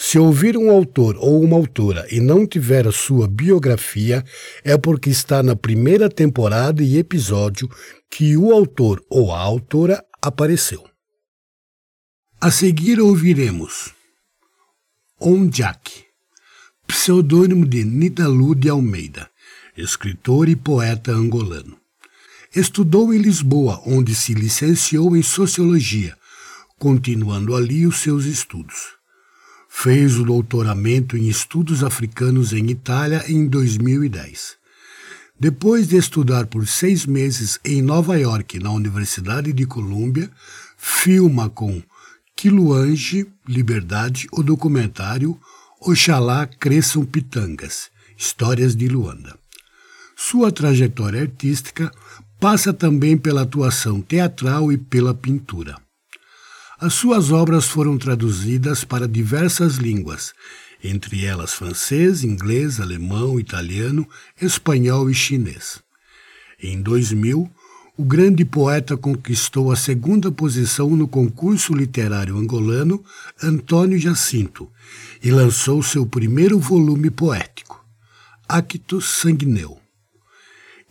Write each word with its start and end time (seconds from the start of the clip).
se 0.00 0.16
ouvir 0.16 0.56
um 0.56 0.70
autor 0.70 1.16
ou 1.16 1.42
uma 1.42 1.56
autora 1.56 2.06
e 2.08 2.20
não 2.20 2.46
tiver 2.46 2.86
a 2.86 2.92
sua 2.92 3.26
biografia, 3.26 4.24
é 4.62 4.78
porque 4.78 5.10
está 5.10 5.42
na 5.42 5.56
primeira 5.56 6.08
temporada 6.08 6.84
e 6.84 6.96
episódio 6.96 7.68
que 8.08 8.36
o 8.36 8.52
autor 8.52 9.04
ou 9.10 9.32
a 9.32 9.40
autora 9.40 10.00
apareceu. 10.22 10.88
A 12.40 12.48
seguir 12.48 13.00
ouviremos 13.00 13.92
Onjak, 15.20 16.04
pseudônimo 16.86 17.66
de 17.66 17.82
Nidalu 17.82 18.54
de 18.54 18.68
Almeida, 18.68 19.28
escritor 19.76 20.48
e 20.48 20.54
poeta 20.54 21.10
angolano. 21.10 21.76
Estudou 22.54 23.12
em 23.12 23.18
Lisboa, 23.18 23.82
onde 23.84 24.14
se 24.14 24.32
licenciou 24.32 25.16
em 25.16 25.22
Sociologia, 25.24 26.16
continuando 26.78 27.56
ali 27.56 27.84
os 27.84 27.98
seus 27.98 28.26
estudos. 28.26 28.97
Fez 29.80 30.16
o 30.16 30.24
doutoramento 30.24 31.16
em 31.16 31.28
estudos 31.28 31.84
africanos 31.84 32.52
em 32.52 32.68
Itália 32.68 33.24
em 33.28 33.46
2010. 33.46 34.56
Depois 35.38 35.86
de 35.86 35.96
estudar 35.96 36.46
por 36.46 36.66
seis 36.66 37.06
meses 37.06 37.60
em 37.64 37.80
Nova 37.80 38.18
York, 38.18 38.58
na 38.58 38.72
Universidade 38.72 39.52
de 39.52 39.64
Colômbia, 39.64 40.28
filma 40.76 41.48
com 41.48 41.80
Quiluange 42.34 43.28
Liberdade 43.46 44.26
o 44.32 44.42
documentário 44.42 45.38
Oxalá 45.80 46.44
Cresçam 46.44 47.04
Pitangas, 47.04 47.88
Histórias 48.16 48.74
de 48.74 48.88
Luanda. 48.88 49.38
Sua 50.16 50.50
trajetória 50.50 51.20
artística 51.20 51.88
passa 52.40 52.72
também 52.72 53.16
pela 53.16 53.42
atuação 53.42 54.00
teatral 54.00 54.72
e 54.72 54.76
pela 54.76 55.14
pintura. 55.14 55.76
As 56.80 56.94
suas 56.94 57.32
obras 57.32 57.64
foram 57.64 57.98
traduzidas 57.98 58.84
para 58.84 59.08
diversas 59.08 59.78
línguas, 59.78 60.32
entre 60.82 61.24
elas 61.24 61.52
francês, 61.52 62.22
inglês, 62.22 62.78
alemão, 62.78 63.40
italiano, 63.40 64.08
espanhol 64.40 65.10
e 65.10 65.14
chinês. 65.14 65.80
Em 66.62 66.80
2000, 66.80 67.50
o 67.96 68.04
grande 68.04 68.44
poeta 68.44 68.96
conquistou 68.96 69.72
a 69.72 69.76
segunda 69.76 70.30
posição 70.30 70.90
no 70.90 71.08
concurso 71.08 71.74
literário 71.74 72.38
angolano 72.38 73.02
Antônio 73.42 73.98
Jacinto 73.98 74.70
e 75.20 75.32
lançou 75.32 75.82
seu 75.82 76.06
primeiro 76.06 76.60
volume 76.60 77.10
poético, 77.10 77.84
Actus 78.48 79.20
Sanguineu. 79.20 79.78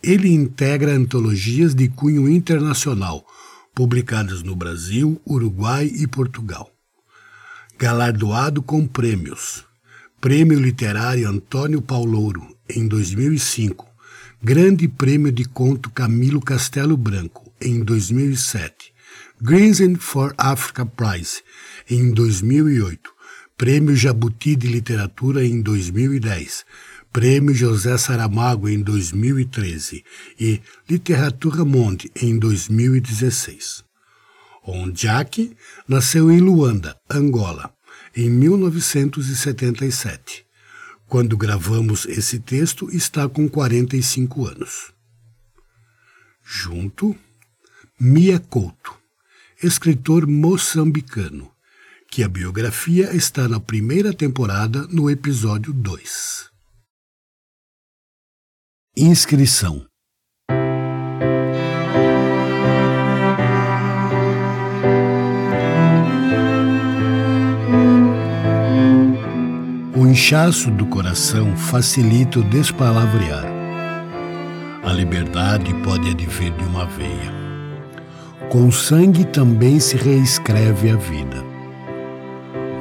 Ele 0.02 0.28
integra 0.28 0.92
antologias 0.92 1.74
de 1.74 1.88
cunho 1.88 2.28
internacional, 2.28 3.24
publicadas 3.78 4.42
no 4.42 4.56
Brasil, 4.56 5.22
Uruguai 5.24 5.86
e 5.86 6.04
Portugal. 6.08 6.68
Galardoado 7.78 8.60
com 8.60 8.84
prêmios. 8.84 9.64
Prêmio 10.20 10.58
Literário 10.58 11.28
Antônio 11.28 11.80
Paulouro, 11.80 12.56
em 12.68 12.88
2005. 12.88 13.86
Grande 14.42 14.88
Prêmio 14.88 15.30
de 15.30 15.44
Conto 15.44 15.90
Camilo 15.90 16.40
Castelo 16.40 16.96
Branco, 16.96 17.52
em 17.60 17.78
2007. 17.84 18.92
Grinsen 19.40 19.94
for 19.94 20.34
Africa 20.36 20.84
Prize, 20.84 21.40
em 21.88 22.10
2008. 22.10 23.12
Prêmio 23.56 23.94
Jabuti 23.94 24.56
de 24.56 24.66
Literatura, 24.66 25.44
em 25.44 25.62
2010. 25.62 26.64
Prêmio 27.12 27.54
José 27.54 27.96
Saramago 27.96 28.68
em 28.68 28.82
2013 28.82 30.04
e 30.38 30.60
Literatura 30.88 31.64
Monde 31.64 32.10
em 32.14 32.38
2016. 32.38 33.82
Ondiak 34.62 35.56
nasceu 35.88 36.30
em 36.30 36.40
Luanda, 36.40 36.94
Angola, 37.10 37.72
em 38.14 38.28
1977. 38.28 40.44
Quando 41.06 41.38
gravamos 41.38 42.04
esse 42.04 42.38
texto, 42.38 42.94
está 42.94 43.26
com 43.26 43.48
45 43.48 44.46
anos. 44.46 44.92
Junto, 46.44 47.16
Mia 47.98 48.38
Couto, 48.38 48.94
escritor 49.62 50.26
moçambicano, 50.26 51.50
que 52.10 52.22
a 52.22 52.28
biografia 52.28 53.16
está 53.16 53.48
na 53.48 53.58
primeira 53.58 54.12
temporada, 54.12 54.86
no 54.88 55.10
episódio 55.10 55.72
2. 55.72 56.57
Inscrição 59.00 59.86
O 69.94 70.04
inchaço 70.04 70.72
do 70.72 70.84
coração 70.86 71.56
facilita 71.56 72.40
o 72.40 72.42
despalavrear. 72.42 73.44
A 74.82 74.92
liberdade 74.92 75.72
pode 75.84 76.10
advir 76.10 76.52
de 76.54 76.64
uma 76.64 76.84
veia. 76.84 77.32
Com 78.50 78.68
sangue 78.72 79.24
também 79.24 79.78
se 79.78 79.96
reescreve 79.96 80.90
a 80.90 80.96
vida. 80.96 81.44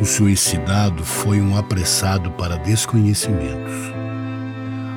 O 0.01 0.03
suicidado 0.03 1.05
foi 1.05 1.39
um 1.39 1.55
apressado 1.55 2.31
para 2.31 2.57
desconhecimentos. 2.57 3.93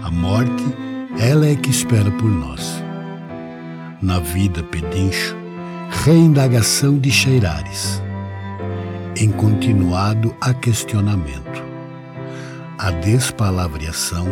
A 0.03 0.11
morte 0.11 0.90
ela 1.21 1.47
é 1.47 1.55
que 1.55 1.69
espera 1.69 2.11
por 2.13 2.31
nós. 2.31 2.83
Na 4.01 4.19
vida 4.21 4.63
pedincho, 4.63 5.37
reindagação 6.03 6.99
de 6.99 7.11
cheirares. 7.11 8.03
Em 9.15 9.31
continuado 9.31 10.35
a 10.41 10.55
questionamento. 10.55 11.63
A 12.79 12.91
despalavreação 12.91 14.27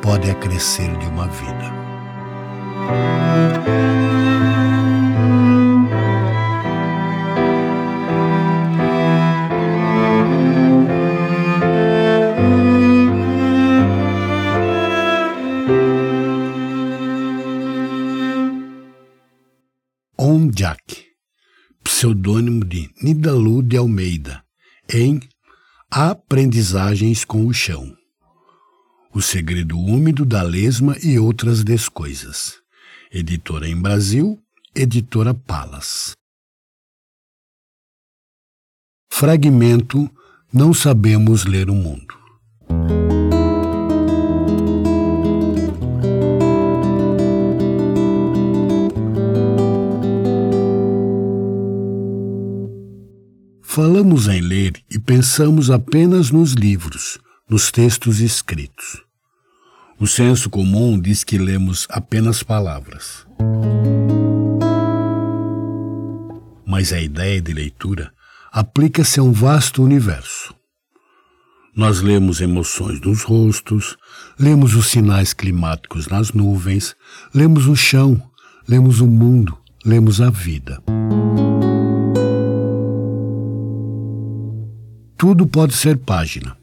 pode 0.00 0.30
acrescer 0.30 0.96
de 0.98 1.06
uma 1.06 1.26
vida. 1.26 1.72
Pseudônimo 22.12 22.64
de 22.64 22.90
Nidalu 23.02 23.62
de 23.62 23.76
Almeida, 23.76 24.44
em 24.92 25.20
Aprendizagens 25.90 27.24
com 27.24 27.46
o 27.46 27.54
Chão. 27.54 27.96
O 29.12 29.20
Segredo 29.20 29.78
Úmido 29.78 30.24
da 30.24 30.42
Lesma 30.42 30.96
e 31.02 31.18
Outras 31.18 31.64
Descoisas. 31.64 32.60
Editora 33.10 33.68
em 33.68 33.80
Brasil, 33.80 34.38
Editora 34.74 35.34
Palas. 35.34 36.12
Fragmento 39.10 40.10
Não 40.52 40.72
Sabemos 40.72 41.44
Ler 41.44 41.68
o 41.68 41.74
Mundo. 41.74 42.21
Falamos 53.74 54.28
em 54.28 54.42
ler 54.42 54.74
e 54.90 54.98
pensamos 54.98 55.70
apenas 55.70 56.30
nos 56.30 56.52
livros, 56.52 57.18
nos 57.48 57.70
textos 57.70 58.20
escritos. 58.20 59.02
O 59.98 60.06
senso 60.06 60.50
comum 60.50 61.00
diz 61.00 61.24
que 61.24 61.38
lemos 61.38 61.86
apenas 61.88 62.42
palavras. 62.42 63.26
Mas 66.66 66.92
a 66.92 67.00
ideia 67.00 67.40
de 67.40 67.54
leitura 67.54 68.12
aplica-se 68.52 69.18
a 69.18 69.22
um 69.22 69.32
vasto 69.32 69.82
universo. 69.82 70.54
Nós 71.74 72.02
lemos 72.02 72.42
emoções 72.42 73.00
nos 73.00 73.22
rostos, 73.22 73.96
lemos 74.38 74.74
os 74.74 74.88
sinais 74.88 75.32
climáticos 75.32 76.08
nas 76.08 76.34
nuvens, 76.34 76.94
lemos 77.34 77.66
o 77.66 77.74
chão, 77.74 78.22
lemos 78.68 79.00
o 79.00 79.06
mundo, 79.06 79.56
lemos 79.82 80.20
a 80.20 80.28
vida. 80.28 80.82
Tudo 85.22 85.46
pode 85.46 85.72
ser 85.74 85.98
página. 85.98 86.56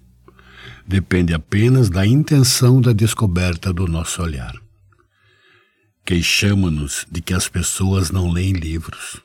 Depende 0.86 1.34
apenas 1.34 1.90
da 1.90 2.06
intenção 2.06 2.82
da 2.82 2.92
descoberta 2.92 3.72
do 3.72 3.88
nosso 3.88 4.22
olhar. 4.22 4.54
Queixamos-nos 6.04 7.08
de 7.10 7.22
que 7.22 7.34
as 7.34 7.48
pessoas 7.48 8.12
não 8.12 8.30
leem 8.30 8.52
livros. 8.52 9.22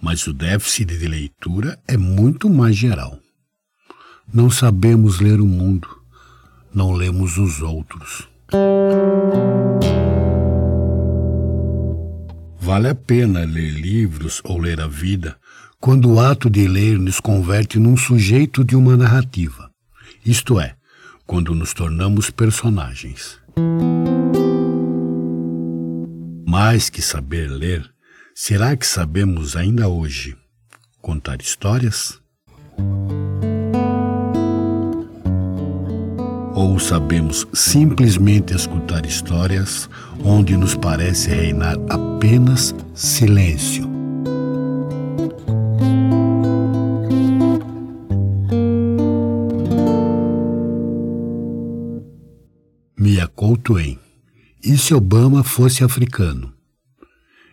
Mas 0.00 0.26
o 0.26 0.32
déficit 0.32 0.96
de 0.96 1.06
leitura 1.06 1.78
é 1.86 1.98
muito 1.98 2.48
mais 2.48 2.74
geral. 2.74 3.18
Não 4.32 4.50
sabemos 4.50 5.20
ler 5.20 5.38
o 5.38 5.46
mundo, 5.46 5.86
não 6.74 6.94
lemos 6.94 7.36
os 7.36 7.60
outros. 7.60 8.26
Vale 12.58 12.88
a 12.88 12.94
pena 12.94 13.44
ler 13.44 13.70
livros 13.70 14.40
ou 14.44 14.58
ler 14.58 14.80
a 14.80 14.88
vida 14.88 15.38
quando 15.80 16.12
o 16.12 16.20
ato 16.20 16.50
de 16.50 16.66
ler 16.66 16.98
nos 16.98 17.20
converte 17.20 17.78
num 17.78 17.96
sujeito 17.96 18.64
de 18.64 18.74
uma 18.74 18.96
narrativa, 18.96 19.70
isto 20.24 20.58
é, 20.60 20.74
quando 21.26 21.54
nos 21.54 21.72
tornamos 21.72 22.30
personagens. 22.30 23.38
Mais 26.46 26.90
que 26.90 27.00
saber 27.00 27.48
ler, 27.48 27.88
será 28.34 28.76
que 28.76 28.86
sabemos 28.86 29.54
ainda 29.54 29.88
hoje 29.88 30.36
contar 31.00 31.40
histórias? 31.40 32.20
Ou 36.54 36.80
sabemos 36.80 37.46
simplesmente 37.52 38.52
escutar 38.52 39.06
histórias 39.06 39.88
onde 40.24 40.56
nos 40.56 40.74
parece 40.74 41.30
reinar 41.30 41.76
apenas 41.88 42.74
silêncio? 42.94 43.97
Miyakou 53.68 53.74
Twain. 53.74 53.98
E 54.64 54.76
se 54.78 54.94
Obama 54.94 55.44
fosse 55.44 55.84
africano? 55.84 56.52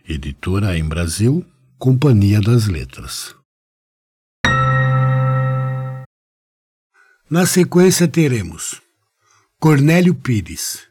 Editora 0.07 0.77
em 0.77 0.83
Brasil, 0.83 1.45
Companhia 1.77 2.39
das 2.39 2.67
Letras. 2.67 3.35
Na 7.29 7.45
sequência 7.45 8.07
teremos 8.07 8.81
Cornélio 9.59 10.15
Pires, 10.15 10.83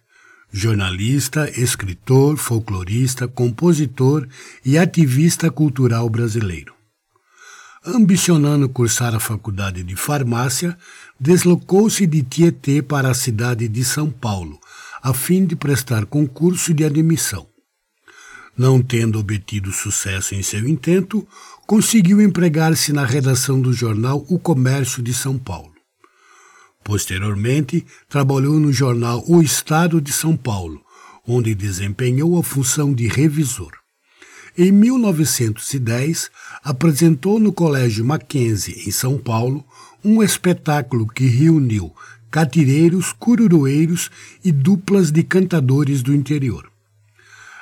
jornalista, 0.52 1.48
escritor, 1.58 2.36
folclorista, 2.36 3.26
compositor 3.26 4.28
e 4.64 4.76
ativista 4.76 5.50
cultural 5.50 6.08
brasileiro 6.10 6.74
ambicionando 7.84 8.68
cursar 8.68 9.14
a 9.14 9.20
faculdade 9.20 9.82
de 9.82 9.94
farmácia, 9.94 10.76
deslocou-se 11.20 12.06
de 12.06 12.22
Tietê 12.22 12.80
para 12.80 13.10
a 13.10 13.14
cidade 13.14 13.68
de 13.68 13.84
São 13.84 14.10
Paulo, 14.10 14.58
a 15.04 15.12
fim 15.12 15.44
de 15.44 15.54
prestar 15.54 16.06
concurso 16.06 16.72
de 16.72 16.82
admissão. 16.82 17.46
Não 18.56 18.80
tendo 18.80 19.18
obtido 19.18 19.70
sucesso 19.70 20.34
em 20.34 20.42
seu 20.42 20.66
intento, 20.66 21.28
conseguiu 21.66 22.22
empregar-se 22.22 22.90
na 22.90 23.04
redação 23.04 23.60
do 23.60 23.70
jornal 23.70 24.24
O 24.30 24.38
Comércio 24.38 25.02
de 25.02 25.12
São 25.12 25.36
Paulo. 25.36 25.74
Posteriormente, 26.82 27.84
trabalhou 28.08 28.58
no 28.58 28.72
jornal 28.72 29.22
O 29.28 29.42
Estado 29.42 30.00
de 30.00 30.10
São 30.10 30.38
Paulo, 30.38 30.80
onde 31.28 31.54
desempenhou 31.54 32.38
a 32.38 32.42
função 32.42 32.94
de 32.94 33.06
revisor. 33.06 33.72
Em 34.56 34.72
1910, 34.72 36.30
apresentou 36.62 37.38
no 37.38 37.52
Colégio 37.52 38.06
Mackenzie, 38.06 38.84
em 38.86 38.90
São 38.90 39.18
Paulo, 39.18 39.62
um 40.02 40.22
espetáculo 40.22 41.06
que 41.06 41.26
reuniu 41.26 41.92
catireiros, 42.34 43.12
cururueiros 43.12 44.10
e 44.44 44.50
duplas 44.50 45.12
de 45.12 45.22
cantadores 45.22 46.02
do 46.02 46.12
interior. 46.12 46.68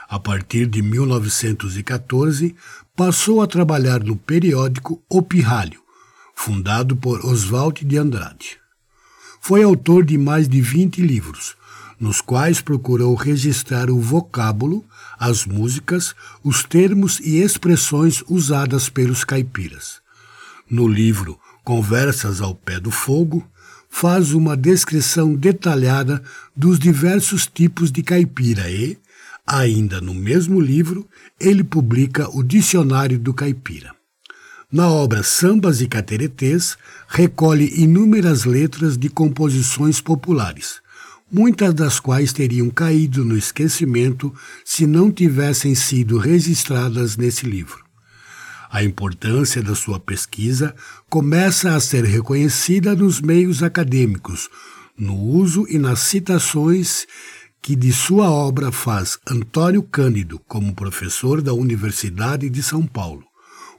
A 0.08 0.18
partir 0.18 0.66
de 0.66 0.80
1914, 0.80 2.56
passou 2.96 3.42
a 3.42 3.46
trabalhar 3.46 4.02
no 4.02 4.16
periódico 4.16 5.02
O 5.10 5.20
Pirralho, 5.20 5.78
fundado 6.34 6.96
por 6.96 7.22
Oswald 7.22 7.84
de 7.84 7.98
Andrade. 7.98 8.56
Foi 9.42 9.62
autor 9.62 10.06
de 10.06 10.16
mais 10.16 10.48
de 10.48 10.62
20 10.62 11.02
livros, 11.02 11.54
nos 12.00 12.22
quais 12.22 12.62
procurou 12.62 13.14
registrar 13.14 13.90
o 13.90 14.00
vocábulo, 14.00 14.82
as 15.18 15.44
músicas, 15.44 16.14
os 16.42 16.64
termos 16.64 17.20
e 17.20 17.42
expressões 17.42 18.24
usadas 18.26 18.88
pelos 18.88 19.22
caipiras. 19.22 20.00
No 20.66 20.88
livro 20.88 21.38
Conversas 21.62 22.40
ao 22.40 22.54
Pé 22.54 22.80
do 22.80 22.90
Fogo, 22.90 23.46
faz 23.92 24.32
uma 24.32 24.56
descrição 24.56 25.34
detalhada 25.34 26.20
dos 26.56 26.78
diversos 26.78 27.46
tipos 27.46 27.92
de 27.92 28.02
caipira 28.02 28.68
e, 28.68 28.98
ainda 29.46 30.00
no 30.00 30.14
mesmo 30.14 30.58
livro, 30.58 31.06
ele 31.38 31.62
publica 31.62 32.28
o 32.34 32.42
Dicionário 32.42 33.18
do 33.18 33.34
Caipira. 33.34 33.94
Na 34.72 34.88
obra 34.88 35.22
Sambas 35.22 35.82
e 35.82 35.86
Cateretês, 35.86 36.76
recolhe 37.06 37.70
inúmeras 37.76 38.44
letras 38.46 38.96
de 38.96 39.10
composições 39.10 40.00
populares, 40.00 40.80
muitas 41.30 41.74
das 41.74 42.00
quais 42.00 42.32
teriam 42.32 42.70
caído 42.70 43.24
no 43.26 43.36
esquecimento 43.36 44.34
se 44.64 44.86
não 44.86 45.12
tivessem 45.12 45.74
sido 45.74 46.16
registradas 46.16 47.18
nesse 47.18 47.46
livro. 47.46 47.84
A 48.72 48.82
importância 48.82 49.62
da 49.62 49.74
sua 49.74 50.00
pesquisa 50.00 50.74
começa 51.10 51.74
a 51.74 51.78
ser 51.78 52.04
reconhecida 52.04 52.96
nos 52.96 53.20
meios 53.20 53.62
acadêmicos, 53.62 54.48
no 54.96 55.14
uso 55.14 55.66
e 55.68 55.76
nas 55.76 56.00
citações 56.00 57.06
que 57.60 57.76
de 57.76 57.92
sua 57.92 58.30
obra 58.30 58.72
faz 58.72 59.18
Antônio 59.30 59.82
Cândido 59.82 60.40
como 60.48 60.74
professor 60.74 61.42
da 61.42 61.52
Universidade 61.52 62.48
de 62.48 62.62
São 62.62 62.86
Paulo, 62.86 63.24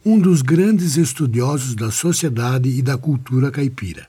um 0.05 0.19
dos 0.19 0.43
grandes 0.43 0.95
estudiosos 0.95 1.73
da 1.73 1.89
sociedade 1.89 2.69
e 2.69 2.83
da 2.83 2.95
cultura 2.95 3.50
caipira, 3.50 4.07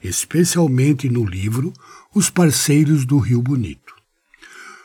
especialmente 0.00 1.08
no 1.08 1.24
livro 1.24 1.72
Os 2.14 2.30
Parceiros 2.30 3.04
do 3.04 3.18
Rio 3.18 3.42
Bonito. 3.42 3.89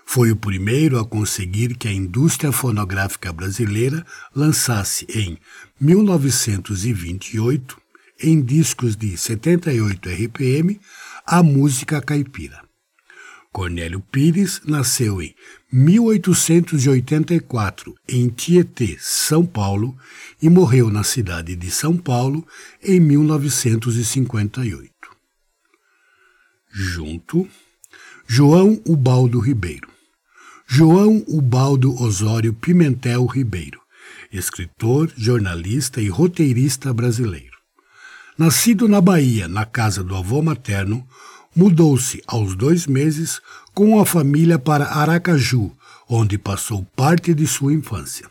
Foi 0.06 0.32
o 0.32 0.36
primeiro 0.36 1.00
a 1.00 1.06
conseguir 1.06 1.76
que 1.76 1.88
a 1.88 1.92
indústria 1.92 2.52
fonográfica 2.52 3.34
brasileira 3.34 4.06
lançasse 4.34 5.06
em 5.10 5.38
1928, 5.80 7.78
em 8.22 8.42
discos 8.42 8.96
de 8.96 9.18
78 9.18 10.10
RPM, 10.10 10.80
a 11.26 11.42
música 11.44 12.02
caipira. 12.02 12.64
Cornélio 13.52 14.00
Pires 14.00 14.62
nasceu 14.66 15.22
em 15.22 15.36
1884 15.72 17.96
em 18.08 18.30
Tietê, 18.30 18.98
São 19.00 19.46
Paulo, 19.46 19.96
e 20.42 20.50
morreu 20.50 20.90
na 20.90 21.04
cidade 21.04 21.56
de 21.56 21.70
São 21.72 21.96
Paulo 21.98 22.46
em 22.84 23.00
1958 23.00 24.96
junto, 26.76 27.48
João 28.28 28.82
Ubaldo 28.86 29.40
Ribeiro. 29.40 29.95
João 30.68 31.24
Ubaldo 31.28 31.94
Osório 32.02 32.52
Pimentel 32.52 33.26
Ribeiro, 33.28 33.80
escritor, 34.34 35.12
jornalista 35.16 36.02
e 36.02 36.10
roteirista 36.10 36.92
brasileiro. 36.92 37.56
Nascido 38.38 38.88
na 38.88 39.00
Bahia, 39.00 39.48
na 39.48 39.64
casa 39.64 40.04
do 40.04 40.16
avô 40.16 40.42
materno, 40.42 41.08
mudou-se 41.56 42.22
aos 42.26 42.56
dois 42.56 42.88
meses 42.88 43.40
com 43.76 44.00
a 44.00 44.06
família 44.06 44.58
para 44.58 44.88
Aracaju, 44.88 45.72
onde 46.10 46.38
passou 46.38 46.84
parte 46.96 47.34
de 47.34 47.46
sua 47.46 47.72
infância. 47.72 48.30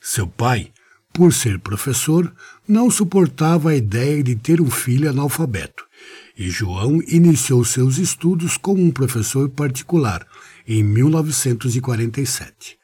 Seu 0.00 0.26
pai, 0.26 0.70
por 1.14 1.32
ser 1.32 1.58
professor, 1.58 2.32
não 2.68 2.90
suportava 2.90 3.70
a 3.70 3.76
ideia 3.76 4.22
de 4.22 4.36
ter 4.36 4.60
um 4.60 4.70
filho 4.70 5.08
analfabeto, 5.08 5.84
e 6.36 6.50
João 6.50 7.02
iniciou 7.08 7.64
seus 7.64 7.96
estudos 7.96 8.58
como 8.58 8.82
um 8.82 8.90
professor 8.90 9.48
particular 9.48 10.26
em 10.66 10.82
1947. 10.82 12.78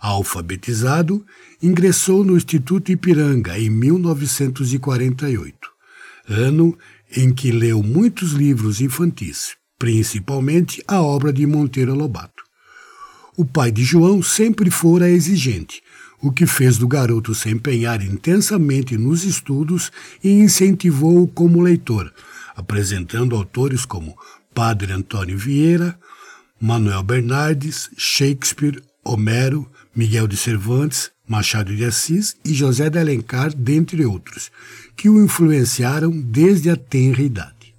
Alfabetizado, 0.00 1.24
ingressou 1.62 2.24
no 2.24 2.36
Instituto 2.36 2.90
Ipiranga 2.90 3.58
em 3.58 3.70
1948, 3.70 5.56
ano 6.28 6.76
em 7.16 7.32
que 7.32 7.52
leu 7.52 7.82
muitos 7.82 8.32
livros 8.32 8.80
infantis, 8.80 9.56
principalmente 9.78 10.82
a 10.88 11.00
obra 11.00 11.32
de 11.32 11.46
Monteiro 11.46 11.94
Lobato. 11.94 12.42
O 13.36 13.44
pai 13.44 13.70
de 13.70 13.84
João 13.84 14.22
sempre 14.22 14.70
fora 14.70 15.08
exigente, 15.08 15.82
o 16.20 16.30
que 16.32 16.46
fez 16.46 16.78
do 16.78 16.86
garoto 16.86 17.34
se 17.34 17.50
empenhar 17.50 18.02
intensamente 18.02 18.96
nos 18.96 19.24
estudos 19.24 19.90
e 20.22 20.30
incentivou-o 20.30 21.26
como 21.26 21.60
leitor, 21.60 22.12
apresentando 22.54 23.34
autores 23.34 23.84
como 23.84 24.16
Padre 24.54 24.92
Antônio 24.92 25.36
Vieira, 25.38 25.98
Manuel 26.64 27.02
Bernardes, 27.02 27.90
Shakespeare, 27.98 28.80
Homero, 29.04 29.68
Miguel 29.96 30.28
de 30.28 30.36
Cervantes, 30.36 31.10
Machado 31.26 31.74
de 31.74 31.84
Assis 31.84 32.36
e 32.44 32.54
José 32.54 32.88
de 32.88 33.00
Alencar, 33.00 33.52
dentre 33.52 34.06
outros, 34.06 34.52
que 34.96 35.08
o 35.08 35.24
influenciaram 35.24 36.12
desde 36.12 36.70
a 36.70 36.76
tenra 36.76 37.20
idade. 37.20 37.74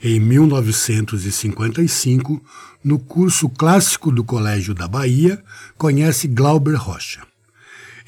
Em 0.00 0.20
1955, 0.20 2.40
no 2.84 2.96
curso 2.96 3.48
clássico 3.48 4.12
do 4.12 4.22
Colégio 4.22 4.72
da 4.72 4.86
Bahia, 4.86 5.42
conhece 5.76 6.28
Glauber 6.28 6.76
Rocha. 6.76 7.22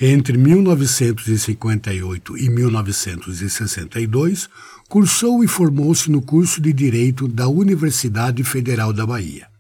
Entre 0.00 0.38
1958 0.38 2.38
e 2.38 2.48
1962, 2.48 4.48
cursou 4.88 5.42
e 5.42 5.48
formou-se 5.48 6.08
no 6.08 6.22
curso 6.22 6.60
de 6.60 6.72
Direito 6.72 7.26
da 7.26 7.48
Universidade 7.48 8.44
Federal 8.44 8.92
da 8.92 9.04
Bahia. 9.04 9.50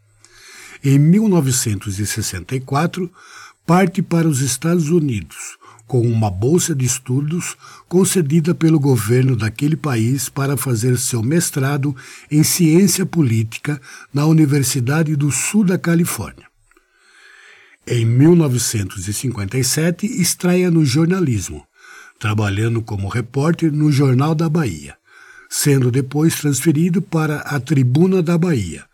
Em 0.84 0.98
1964, 0.98 3.08
parte 3.64 4.02
para 4.02 4.26
os 4.26 4.40
Estados 4.40 4.90
Unidos, 4.90 5.56
com 5.86 6.00
uma 6.00 6.28
bolsa 6.28 6.74
de 6.74 6.84
estudos 6.84 7.56
concedida 7.88 8.52
pelo 8.52 8.80
governo 8.80 9.36
daquele 9.36 9.76
país 9.76 10.28
para 10.28 10.56
fazer 10.56 10.98
seu 10.98 11.22
mestrado 11.22 11.94
em 12.28 12.42
ciência 12.42 13.06
política 13.06 13.80
na 14.12 14.26
Universidade 14.26 15.14
do 15.14 15.30
Sul 15.30 15.64
da 15.64 15.78
Califórnia. 15.78 16.48
Em 17.86 18.04
1957, 18.04 20.04
estreia 20.20 20.68
no 20.68 20.84
jornalismo, 20.84 21.64
trabalhando 22.18 22.82
como 22.82 23.08
repórter 23.08 23.70
no 23.70 23.92
Jornal 23.92 24.34
da 24.34 24.48
Bahia, 24.48 24.96
sendo 25.48 25.92
depois 25.92 26.40
transferido 26.40 27.00
para 27.00 27.36
a 27.38 27.60
Tribuna 27.60 28.20
da 28.20 28.36
Bahia, 28.36 28.84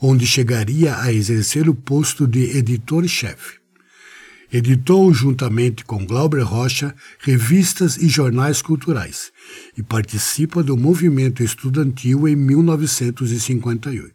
onde 0.00 0.26
chegaria 0.26 0.96
a 0.96 1.12
exercer 1.12 1.68
o 1.68 1.74
posto 1.74 2.26
de 2.26 2.56
editor-chefe. 2.56 3.66
Editou, 4.52 5.12
juntamente 5.12 5.84
com 5.84 6.06
Glauber 6.06 6.42
Rocha, 6.42 6.94
revistas 7.18 7.96
e 7.96 8.08
jornais 8.08 8.62
culturais 8.62 9.32
e 9.76 9.82
participa 9.82 10.62
do 10.62 10.76
movimento 10.76 11.42
estudantil 11.42 12.28
em 12.28 12.36
1958. 12.36 14.14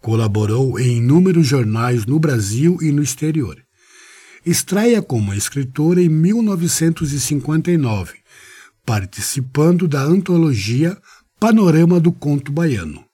Colaborou 0.00 0.80
em 0.80 0.96
inúmeros 0.96 1.46
jornais 1.46 2.06
no 2.06 2.18
Brasil 2.18 2.78
e 2.80 2.90
no 2.90 3.02
exterior. 3.02 3.62
Estreia 4.44 5.00
como 5.02 5.34
escritora 5.34 6.00
em 6.00 6.08
1959, 6.08 8.14
participando 8.86 9.86
da 9.86 10.02
antologia 10.02 10.96
Panorama 11.38 12.00
do 12.00 12.10
Conto 12.10 12.50
Baiano, 12.50 13.04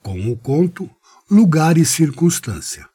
com 0.00 0.30
o 0.30 0.36
conto 0.36 0.88
Lugar 1.30 1.78
e 1.78 1.84
Circunstância. 1.84 2.88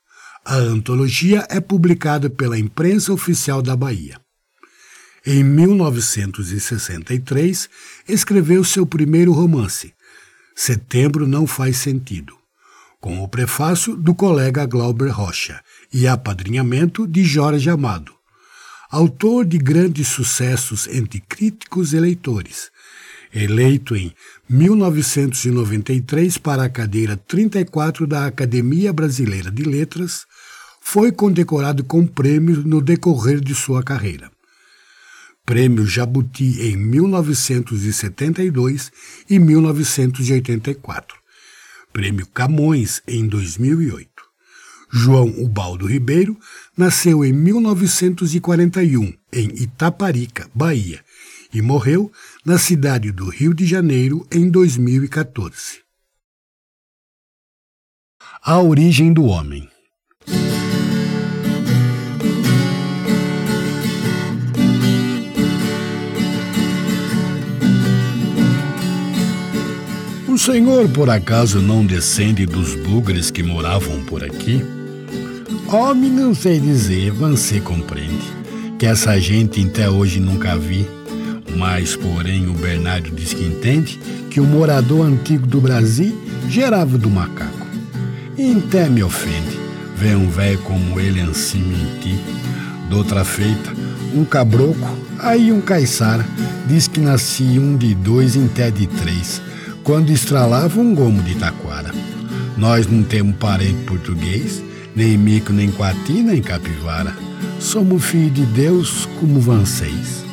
A 0.44 0.56
antologia 0.56 1.46
é 1.50 1.60
publicada 1.60 2.28
pela 2.30 2.58
Imprensa 2.58 3.14
Oficial 3.14 3.62
da 3.62 3.76
Bahia. 3.76 4.20
Em 5.26 5.44
1963, 5.44 7.70
escreveu 8.08 8.64
seu 8.64 8.86
primeiro 8.86 9.32
romance, 9.32 9.94
Setembro 10.56 11.28
Não 11.28 11.46
Faz 11.46 11.78
Sentido 11.78 12.42
com 13.02 13.24
o 13.24 13.28
prefácio 13.28 13.96
do 13.96 14.14
colega 14.14 14.64
Glauber 14.68 15.10
Rocha 15.10 15.60
e 15.92 16.08
apadrinhamento 16.08 17.08
de 17.08 17.24
Jorge 17.24 17.68
Amado. 17.68 18.14
Autor 18.92 19.44
de 19.44 19.58
grandes 19.58 20.08
sucessos 20.08 20.88
entre 20.88 21.20
críticos 21.20 21.94
e 21.94 22.00
leitores, 22.00 22.70
eleito 23.34 23.96
em 23.96 24.14
1993 24.52 26.38
para 26.38 26.66
a 26.66 26.70
cadeira 26.70 27.16
34 27.16 28.06
da 28.06 28.26
Academia 28.26 28.92
Brasileira 28.92 29.50
de 29.50 29.64
Letras, 29.64 30.26
foi 30.82 31.10
condecorado 31.10 31.86
com 31.86 32.06
prêmios 32.06 32.66
no 32.66 32.82
decorrer 32.82 33.40
de 33.40 33.56
sua 33.56 33.82
carreira. 33.82 34.30
Prêmio 35.46 35.86
Jabuti 35.86 36.64
em 36.64 36.76
1972 36.76 38.92
e 39.30 39.40
1984. 39.40 41.18
Prêmio 41.94 42.28
Camões 42.28 43.02
em 43.08 43.26
2008. 43.26 44.10
João 44.92 45.34
Ubaldo 45.38 45.86
Ribeiro 45.86 46.38
nasceu 46.76 47.24
em 47.24 47.32
1941 47.32 49.14
em 49.32 49.64
Itaparica, 49.64 50.50
Bahia, 50.54 51.00
e 51.54 51.62
morreu 51.62 52.12
na 52.46 52.58
cidade 52.58 53.12
do 53.12 53.30
Rio 53.30 53.54
de 53.54 53.66
Janeiro 53.66 54.26
em 54.32 54.50
2014. 54.50 55.82
A 58.44 58.60
origem 58.60 59.14
do 59.14 59.26
homem. 59.26 59.70
O 70.28 70.38
senhor 70.38 70.90
por 70.90 71.10
acaso 71.10 71.62
não 71.62 71.86
descende 71.86 72.46
dos 72.46 72.74
bugres 72.74 73.30
que 73.30 73.44
moravam 73.44 74.04
por 74.06 74.24
aqui? 74.24 74.64
Homem, 75.68 76.10
não 76.10 76.34
sei 76.34 76.60
dizer, 76.60 77.12
você 77.12 77.60
compreende. 77.60 78.26
Que 78.80 78.86
essa 78.86 79.20
gente 79.20 79.64
até 79.64 79.90
hoje 79.90 80.20
nunca 80.20 80.58
vi. 80.58 80.88
Mas, 81.56 81.96
porém, 81.96 82.48
o 82.48 82.54
Bernardo 82.54 83.12
diz 83.12 83.34
que 83.34 83.44
entende 83.44 84.00
que 84.30 84.40
o 84.40 84.46
morador 84.46 85.06
antigo 85.06 85.46
do 85.46 85.60
Brasil 85.60 86.18
gerava 86.50 86.98
do 86.98 87.10
macaco. 87.10 87.68
E 88.38 88.54
até 88.54 88.90
me 88.90 89.04
ofende 89.04 89.60
ver 89.96 90.16
um 90.16 90.30
velho 90.30 90.58
como 90.60 91.00
ele 91.00 91.22
assim 91.22 91.62
mentir. 91.62 92.18
Doutra 92.90 93.24
feita, 93.24 93.72
um 94.14 94.26
cabroco, 94.26 94.98
aí 95.20 95.52
um 95.52 95.62
caiçara, 95.62 96.26
diz 96.68 96.88
que 96.88 97.00
nasci 97.00 97.60
um 97.60 97.78
de 97.78 97.94
dois 97.94 98.36
em 98.36 98.48
té 98.48 98.72
de 98.72 98.88
três 98.88 99.42
quando 99.84 100.12
estralava 100.12 100.80
um 100.80 100.94
gomo 100.94 101.22
de 101.24 101.36
taquara. 101.36 101.92
Nós 102.58 102.88
não 102.88 103.04
temos 103.04 103.36
parente 103.38 103.84
português, 103.86 104.64
nem 104.96 105.18
mico, 105.18 105.52
nem 105.54 105.72
coati, 105.72 106.22
nem 106.24 106.42
capivara. 106.42 107.16
Somos 107.60 108.04
filhos 108.04 108.34
de 108.34 108.46
Deus 108.46 109.08
como 109.20 109.40
vocês. 109.40 110.26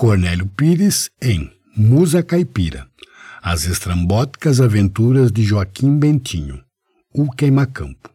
Cornélio 0.00 0.46
Pires 0.46 1.10
em 1.20 1.52
Musa 1.76 2.22
Caipira. 2.22 2.88
As 3.42 3.66
estrambóticas 3.66 4.58
aventuras 4.58 5.30
de 5.30 5.42
Joaquim 5.42 5.98
Bentinho. 5.98 6.64
O 7.12 7.30
Queimacampo 7.30 8.08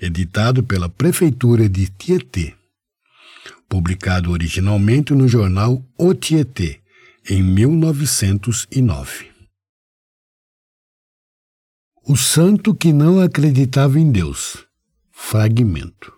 editado 0.00 0.62
pela 0.62 0.88
Prefeitura 0.88 1.68
de 1.68 1.88
Tietê. 1.88 2.54
Publicado 3.68 4.30
originalmente 4.30 5.12
no 5.12 5.26
jornal 5.26 5.84
O 5.98 6.14
Tietê, 6.14 6.80
em 7.28 7.42
1909. 7.42 9.32
O 12.06 12.16
santo 12.16 12.72
que 12.72 12.92
não 12.92 13.20
acreditava 13.20 13.98
em 13.98 14.12
Deus. 14.12 14.64
Fragmento. 15.10 16.12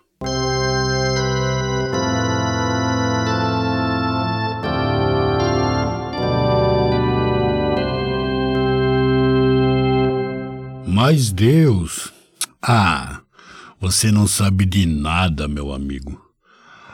Mas 11.03 11.31
Deus. 11.31 12.13
Ah, 12.61 13.21
Você 13.79 14.11
não 14.11 14.27
sabe 14.27 14.65
de 14.67 14.85
nada, 14.85 15.47
meu 15.47 15.73
amigo. 15.73 16.23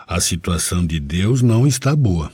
A 0.08 0.22
situação 0.22 0.88
de 0.88 0.98
Deus 0.98 1.42
não 1.42 1.68
está 1.68 1.94
boa. 1.94 2.32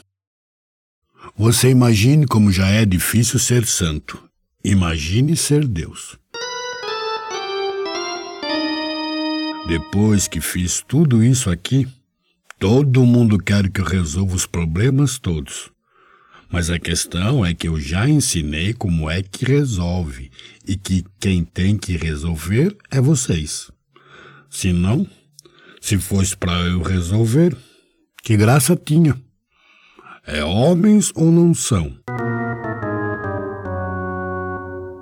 Você 1.35 1.71
imagine 1.71 2.27
como 2.27 2.51
já 2.51 2.67
é 2.67 2.85
difícil 2.85 3.39
ser 3.39 3.65
santo. 3.65 4.23
Imagine 4.63 5.35
ser 5.35 5.67
Deus. 5.67 6.15
Depois 9.67 10.27
que 10.27 10.39
fiz 10.39 10.83
tudo 10.87 11.23
isso 11.23 11.49
aqui, 11.49 11.87
todo 12.59 13.03
mundo 13.03 13.39
quer 13.39 13.67
que 13.71 13.81
eu 13.81 13.85
resolva 13.85 14.35
os 14.35 14.45
problemas 14.45 15.17
todos. 15.17 15.71
Mas 16.53 16.69
a 16.69 16.77
questão 16.77 17.43
é 17.43 17.51
que 17.51 17.67
eu 17.67 17.79
já 17.79 18.07
ensinei 18.07 18.75
como 18.75 19.09
é 19.09 19.23
que 19.23 19.43
resolve 19.43 20.29
e 20.63 20.77
que 20.77 21.03
quem 21.19 21.43
tem 21.43 21.75
que 21.75 21.97
resolver 21.97 22.77
é 22.91 23.01
vocês. 23.01 23.71
Se 24.51 24.71
não, 24.71 25.07
se 25.81 25.97
fosse 25.97 26.37
para 26.37 26.53
eu 26.67 26.83
resolver, 26.83 27.57
que 28.21 28.37
graça 28.37 28.75
tinha. 28.75 29.19
É 30.27 30.43
homens 30.43 31.11
ou 31.15 31.31
não 31.31 31.55
são? 31.55 31.97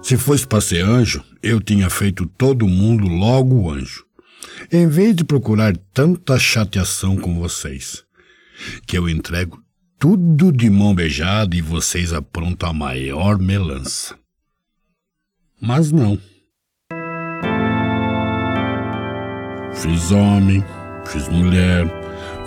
Se 0.01 0.15
fosse 0.15 0.48
para 0.48 0.62
ser 0.62 0.86
anjo, 0.86 1.22
eu 1.43 1.60
tinha 1.60 1.89
feito 1.89 2.25
todo 2.38 2.65
mundo 2.65 3.10
logo 3.10 3.70
anjo. 3.70 4.05
Em 4.72 4.88
vez 4.88 5.13
de 5.13 5.25
procurar 5.25 5.75
tanta 5.93 6.39
chateação 6.39 7.17
com 7.17 7.38
vocês, 7.38 8.05
que 8.88 8.98
eu 8.98 9.10
entrego 9.10 9.61
tudo 10.01 10.51
de 10.51 10.67
mão 10.67 10.96
beijada 10.96 11.55
e 11.55 11.62
vocês 11.62 12.12
aprontam 12.12 12.72
a 12.72 12.74
maior 12.74 13.38
melança. 13.38 14.17
Mas 15.62 15.91
não. 15.91 16.17
Fiz 19.75 20.12
homem, 20.12 20.65
fiz 21.05 21.29
mulher, 21.29 21.86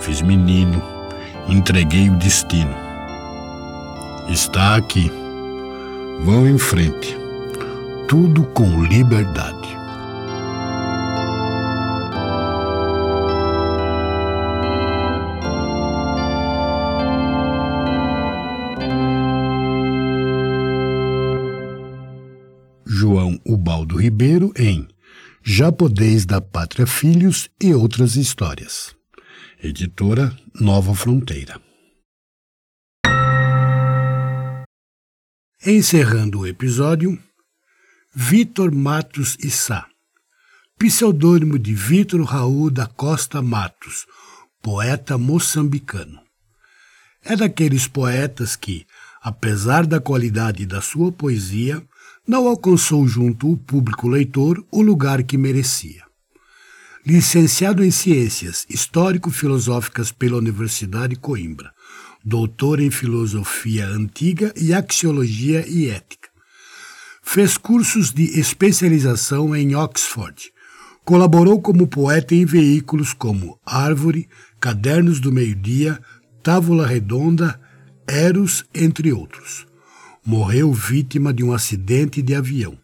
fiz 0.01 0.21
menino, 0.21 0.83
entreguei 1.47 2.09
o 2.09 2.17
destino. 2.17 2.75
Está 4.27 4.75
aqui. 4.75 5.09
Vão 6.25 6.45
em 6.45 6.57
frente. 6.57 7.15
Tudo 8.09 8.43
com 8.47 8.83
liberdade. 8.83 9.77
Podeis 25.71 26.25
da 26.25 26.39
Pátria 26.39 26.85
Filhos 26.85 27.49
e 27.61 27.73
Outras 27.73 28.15
Histórias. 28.15 28.95
Editora 29.61 30.35
Nova 30.59 30.93
Fronteira. 30.95 31.61
Encerrando 35.65 36.41
o 36.41 36.47
episódio, 36.47 37.17
Vitor 38.13 38.71
Matos 38.71 39.35
Issá, 39.43 39.87
pseudônimo 40.77 41.57
de 41.57 41.73
Vitor 41.73 42.21
Raul 42.23 42.69
da 42.69 42.85
Costa 42.85 43.41
Matos, 43.41 44.05
poeta 44.61 45.17
moçambicano. 45.17 46.21
É 47.23 47.35
daqueles 47.35 47.87
poetas 47.87 48.55
que, 48.55 48.85
apesar 49.21 49.85
da 49.85 49.99
qualidade 49.99 50.65
da 50.65 50.81
sua 50.81 51.11
poesia, 51.11 51.83
não 52.27 52.47
alcançou 52.47 53.07
junto 53.07 53.51
o 53.51 53.57
público 53.57 54.07
leitor 54.07 54.65
o 54.71 54.81
lugar 54.81 55.23
que 55.23 55.37
merecia. 55.37 56.03
Licenciado 57.05 57.83
em 57.83 57.91
Ciências 57.91 58.65
Histórico-Filosóficas 58.67 60.11
pela 60.11 60.37
Universidade 60.37 61.15
Coimbra, 61.15 61.71
doutor 62.23 62.79
em 62.79 62.89
Filosofia 62.89 63.87
Antiga 63.87 64.51
e 64.55 64.73
Axiologia 64.73 65.63
e 65.67 65.87
Ética. 65.89 66.29
Fez 67.21 67.57
cursos 67.57 68.11
de 68.11 68.39
especialização 68.39 69.55
em 69.55 69.75
Oxford. 69.75 70.51
Colaborou 71.03 71.61
como 71.61 71.85
poeta 71.85 72.33
em 72.33 72.45
veículos 72.45 73.13
como 73.13 73.59
Árvore, 73.63 74.27
Cadernos 74.59 75.19
do 75.19 75.31
Meio-Dia, 75.31 75.99
Távola 76.41 76.87
Redonda, 76.87 77.59
Eros, 78.07 78.65
entre 78.73 79.13
outros 79.13 79.67
morreu 80.25 80.73
vítima 80.73 81.31
de 81.31 81.43
um 81.43 81.53
acidente 81.53 82.19
de 82.21 82.33
avião. 82.33 82.75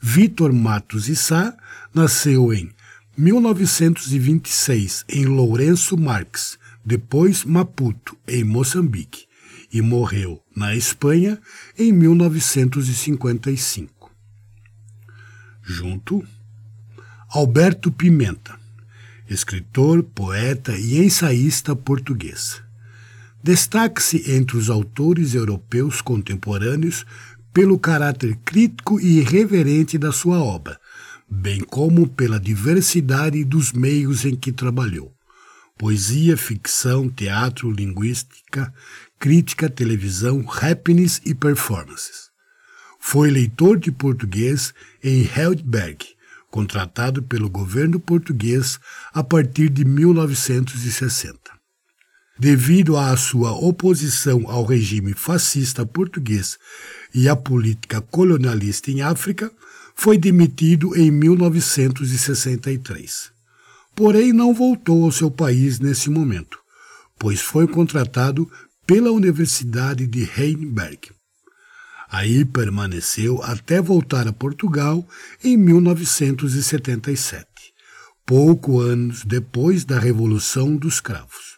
Vitor 0.00 0.52
Matos 0.52 1.08
Issá 1.08 1.56
nasceu 1.94 2.52
em 2.52 2.70
1926 3.16 5.04
em 5.08 5.24
Lourenço 5.26 5.96
Marques, 5.96 6.58
depois 6.84 7.44
Maputo, 7.44 8.18
em 8.28 8.42
Moçambique, 8.44 9.26
e 9.72 9.80
morreu 9.80 10.42
na 10.54 10.76
Espanha 10.76 11.40
em 11.78 11.90
1955. 11.92 14.12
Junto, 15.62 16.22
Alberto 17.30 17.90
Pimenta, 17.90 18.60
escritor, 19.28 20.02
poeta 20.02 20.76
e 20.76 21.02
ensaísta 21.02 21.74
português. 21.74 22.61
Destaque-se 23.44 24.30
entre 24.30 24.56
os 24.56 24.70
autores 24.70 25.34
europeus 25.34 26.00
contemporâneos 26.00 27.04
pelo 27.52 27.76
caráter 27.76 28.38
crítico 28.44 29.00
e 29.00 29.18
irreverente 29.18 29.98
da 29.98 30.12
sua 30.12 30.38
obra, 30.38 30.78
bem 31.28 31.60
como 31.60 32.06
pela 32.08 32.38
diversidade 32.38 33.42
dos 33.42 33.72
meios 33.72 34.24
em 34.24 34.36
que 34.36 34.52
trabalhou. 34.52 35.12
Poesia, 35.76 36.36
ficção, 36.36 37.08
teatro, 37.10 37.68
linguística, 37.68 38.72
crítica, 39.18 39.68
televisão, 39.68 40.44
happenings 40.48 41.20
e 41.24 41.34
performances. 41.34 42.30
Foi 43.00 43.28
leitor 43.28 43.76
de 43.76 43.90
português 43.90 44.72
em 45.02 45.22
Heidelberg, 45.22 46.06
contratado 46.48 47.24
pelo 47.24 47.50
governo 47.50 47.98
português 47.98 48.78
a 49.12 49.24
partir 49.24 49.68
de 49.68 49.84
1960 49.84 51.61
devido 52.38 52.96
à 52.96 53.14
sua 53.16 53.50
oposição 53.52 54.48
ao 54.48 54.64
regime 54.64 55.12
fascista 55.14 55.86
português 55.86 56.58
e 57.14 57.28
à 57.28 57.36
política 57.36 58.00
colonialista 58.00 58.90
em 58.90 59.02
África, 59.02 59.52
foi 59.94 60.16
demitido 60.18 60.96
em 60.96 61.10
1963. 61.10 63.30
Porém, 63.94 64.32
não 64.32 64.54
voltou 64.54 65.04
ao 65.04 65.12
seu 65.12 65.30
país 65.30 65.78
nesse 65.78 66.08
momento, 66.08 66.58
pois 67.18 67.38
foi 67.40 67.68
contratado 67.68 68.50
pela 68.86 69.12
Universidade 69.12 70.06
de 70.06 70.26
Heidelberg. 70.36 71.10
Aí 72.10 72.42
permaneceu 72.44 73.42
até 73.42 73.80
voltar 73.80 74.28
a 74.28 74.32
Portugal 74.32 75.06
em 75.42 75.56
1977, 75.56 77.46
pouco 78.26 78.80
anos 78.80 79.24
depois 79.24 79.84
da 79.84 79.98
Revolução 79.98 80.76
dos 80.76 81.00
Cravos. 81.00 81.51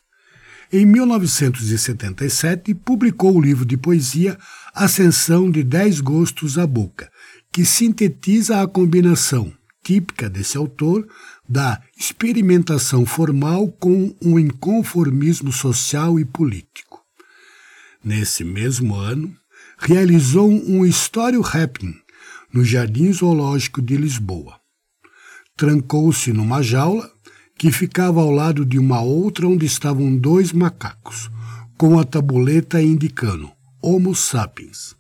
Em 0.77 0.85
1977, 0.85 2.75
publicou 2.75 3.37
o 3.37 3.41
livro 3.41 3.65
de 3.65 3.77
poesia 3.77 4.37
Ascensão 4.75 5.49
de 5.49 5.63
Dez 5.63 6.01
Gostos 6.01 6.59
à 6.59 6.67
Boca, 6.67 7.09
que 7.53 7.65
sintetiza 7.65 8.61
a 8.61 8.67
combinação 8.67 9.53
típica 9.85 10.29
desse 10.29 10.57
autor 10.57 11.07
da 11.49 11.81
experimentação 11.97 13.07
formal 13.07 13.69
com 13.69 14.17
um 14.21 14.37
inconformismo 14.37 15.53
social 15.53 16.19
e 16.19 16.25
político. 16.25 17.01
Nesse 18.03 18.43
mesmo 18.43 18.97
ano, 18.97 19.33
realizou 19.79 20.51
um 20.51 20.85
histório 20.85 21.41
happening 21.41 21.95
no 22.53 22.65
Jardim 22.65 23.13
Zoológico 23.13 23.81
de 23.81 23.97
Lisboa. 23.97 24.59
Trancou-se 25.57 26.33
numa 26.33 26.63
jaula 26.63 27.14
que 27.57 27.71
ficava 27.71 28.21
ao 28.21 28.31
lado 28.31 28.65
de 28.65 28.79
uma 28.79 29.01
outra 29.01 29.47
onde 29.47 29.67
estavam 29.67 30.17
dois 30.17 30.53
macacos, 30.53 31.31
com 31.77 31.99
a 31.99 32.05
tabuleta 32.05 32.83
indicando 32.83 33.51
Homo 33.81 34.15
sapiens. 34.15 34.97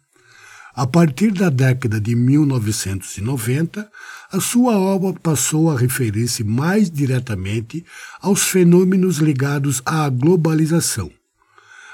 A 0.74 0.86
partir 0.86 1.30
da 1.30 1.48
década 1.48 2.00
de 2.00 2.16
1990, 2.16 3.88
a 4.32 4.40
sua 4.40 4.76
obra 4.76 5.12
passou 5.20 5.70
a 5.70 5.78
referir-se 5.78 6.42
mais 6.42 6.90
diretamente 6.90 7.84
aos 8.20 8.42
fenômenos 8.42 9.18
ligados 9.18 9.80
à 9.86 10.08
globalização. 10.08 11.10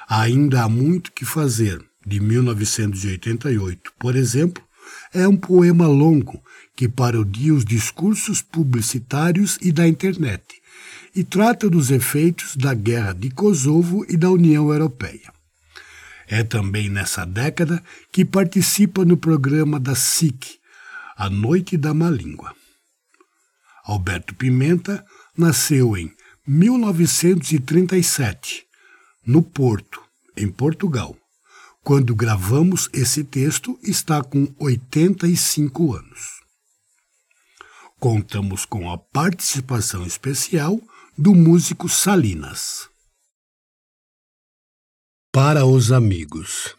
Ainda 0.09 0.63
há 0.63 0.69
muito 0.69 1.13
que 1.13 1.27
fazer, 1.27 1.85
de 2.07 2.19
1988, 2.19 3.93
por 3.99 4.17
exemplo, 4.17 4.65
é 5.13 5.29
um 5.29 5.37
poema 5.37 5.87
longo 5.87 6.43
que 6.81 6.89
parodia 6.89 7.53
os 7.53 7.63
discursos 7.63 8.41
publicitários 8.41 9.59
e 9.61 9.71
da 9.71 9.87
internet 9.87 10.43
e 11.15 11.23
trata 11.23 11.69
dos 11.69 11.91
efeitos 11.91 12.57
da 12.57 12.73
Guerra 12.73 13.13
de 13.13 13.29
Kosovo 13.29 14.07
e 14.09 14.17
da 14.17 14.31
União 14.31 14.73
Europeia. 14.73 15.31
É 16.27 16.43
também 16.43 16.89
nessa 16.89 17.27
década 17.27 17.85
que 18.11 18.25
participa 18.25 19.05
no 19.05 19.19
programa 19.19 19.79
da 19.79 19.95
SIC, 19.95 20.59
A 21.19 21.29
Noite 21.29 21.77
da 21.77 21.93
Má 21.93 22.09
Língua. 22.09 22.55
Alberto 23.85 24.35
Pimenta 24.35 25.05
nasceu 25.37 25.99
em 25.99 26.11
1937, 26.47 28.65
no 29.27 29.43
Porto, 29.43 30.01
em 30.35 30.49
Portugal. 30.49 31.15
Quando 31.85 32.15
gravamos 32.15 32.89
esse 32.91 33.23
texto, 33.23 33.79
está 33.83 34.25
com 34.25 34.49
85 34.59 35.95
anos. 35.95 36.40
Contamos 38.01 38.65
com 38.65 38.91
a 38.91 38.97
participação 38.97 40.07
especial 40.07 40.81
do 41.19 41.35
músico 41.35 41.87
Salinas. 41.87 42.89
Para 45.31 45.67
os 45.67 45.93
amigos. 45.93 46.75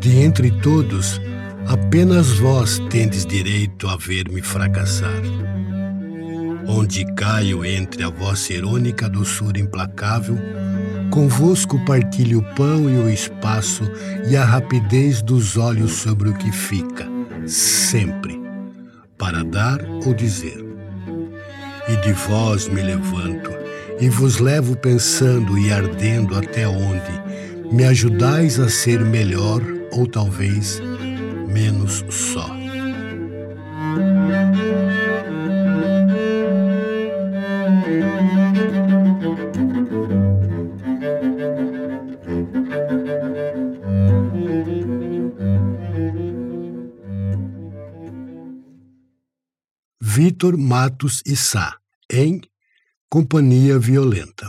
De 0.00 0.16
entre 0.18 0.50
todos, 0.60 1.20
apenas 1.68 2.40
vós 2.40 2.80
tendes 2.90 3.24
direito 3.24 3.86
a 3.86 3.96
ver-me 3.96 4.42
fracassar. 4.42 5.22
Onde 6.66 7.04
caio 7.14 7.64
entre 7.64 8.02
a 8.02 8.10
vossa 8.10 8.52
irônica 8.52 9.08
doçura 9.08 9.60
implacável, 9.60 10.36
convosco 11.10 11.78
partilho 11.84 12.38
o 12.40 12.54
pão 12.54 12.88
e 12.88 12.96
o 12.96 13.08
espaço 13.08 13.84
e 14.28 14.36
a 14.36 14.44
rapidez 14.44 15.22
dos 15.22 15.56
olhos 15.56 15.92
sobre 15.92 16.28
o 16.28 16.34
que 16.34 16.52
fica, 16.52 17.06
sempre, 17.46 18.40
para 19.16 19.44
dar 19.44 19.78
ou 20.06 20.14
dizer. 20.14 20.64
E 21.88 21.96
de 21.96 22.12
vós 22.12 22.68
me 22.68 22.82
levanto, 22.82 23.50
e 24.00 24.08
vos 24.08 24.38
levo 24.38 24.76
pensando 24.76 25.58
e 25.58 25.72
ardendo 25.72 26.36
até 26.36 26.68
onde 26.68 27.28
me 27.72 27.84
ajudais 27.84 28.58
a 28.58 28.68
ser 28.68 29.00
melhor 29.00 29.62
ou 29.92 30.06
talvez 30.06 30.80
menos 31.48 32.04
só. 32.08 32.57
Vitor 50.38 50.56
Matos 50.56 51.20
e 51.26 51.34
Sá, 51.34 51.76
em 52.08 52.40
Companhia 53.10 53.76
Violenta. 53.76 54.48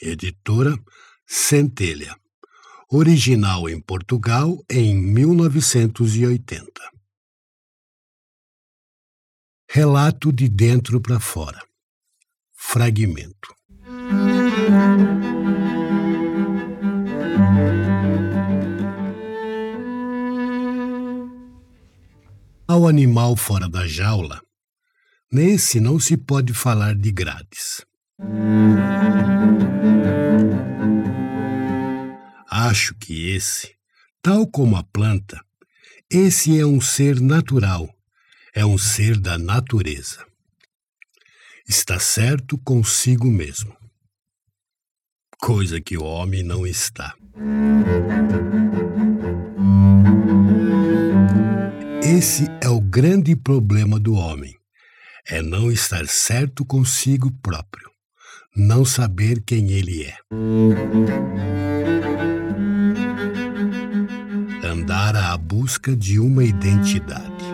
Editora 0.00 0.78
Centelha 1.26 2.16
original 2.88 3.68
em 3.68 3.80
Portugal 3.80 4.56
em 4.70 4.96
1980. 4.96 6.64
Relato 9.68 10.32
de 10.32 10.48
dentro 10.48 11.00
para 11.00 11.18
fora. 11.18 11.60
Fragmento. 12.54 13.52
Ao 22.68 22.86
animal 22.86 23.34
fora 23.34 23.68
da 23.68 23.88
jaula, 23.88 24.45
nesse 25.36 25.80
não 25.80 26.00
se 26.00 26.16
pode 26.16 26.54
falar 26.54 26.94
de 26.94 27.12
grades. 27.12 27.84
Acho 32.48 32.94
que 32.94 33.28
esse, 33.34 33.74
tal 34.22 34.46
como 34.46 34.76
a 34.76 34.82
planta, 34.82 35.38
esse 36.10 36.58
é 36.58 36.64
um 36.64 36.80
ser 36.80 37.20
natural, 37.20 37.86
é 38.54 38.64
um 38.64 38.78
ser 38.78 39.20
da 39.20 39.36
natureza. 39.36 40.24
Está 41.68 42.00
certo 42.00 42.56
consigo 42.56 43.30
mesmo. 43.30 43.76
Coisa 45.38 45.82
que 45.82 45.98
o 45.98 46.04
homem 46.04 46.42
não 46.42 46.66
está. 46.66 47.14
Esse 52.02 52.46
é 52.62 52.70
o 52.70 52.80
grande 52.80 53.36
problema 53.36 54.00
do 54.00 54.14
homem: 54.14 54.56
é 55.28 55.42
não 55.42 55.70
estar 55.70 56.06
certo 56.06 56.64
consigo 56.64 57.32
próprio, 57.42 57.90
não 58.56 58.84
saber 58.84 59.42
quem 59.44 59.72
ele 59.72 60.04
é 60.04 60.16
andar 64.64 65.16
à 65.16 65.36
busca 65.36 65.96
de 65.96 66.18
uma 66.20 66.44
identidade. 66.44 67.44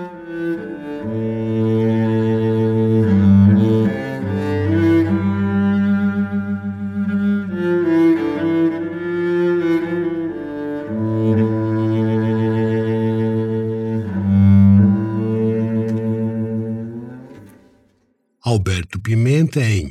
Alberto 18.53 19.01
Pimenta 19.01 19.65
em 19.65 19.91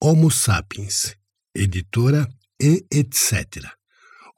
Homo 0.00 0.30
Sapiens, 0.30 1.16
editora 1.52 2.28
e 2.62 2.86
etc 2.92 3.66